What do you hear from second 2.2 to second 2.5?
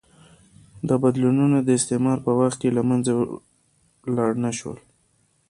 په